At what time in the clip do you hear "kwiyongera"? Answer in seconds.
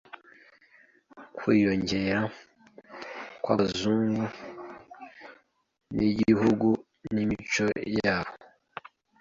1.37-2.21